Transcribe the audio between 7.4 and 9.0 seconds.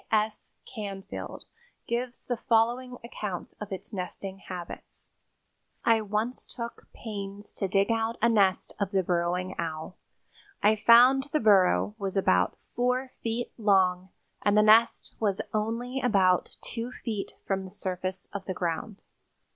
to dig out a nest of